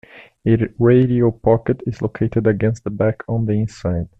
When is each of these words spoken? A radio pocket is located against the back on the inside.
A 0.47 0.57
radio 0.79 1.29
pocket 1.29 1.81
is 1.85 2.01
located 2.01 2.47
against 2.47 2.83
the 2.83 2.89
back 2.89 3.21
on 3.29 3.45
the 3.45 3.53
inside. 3.53 4.09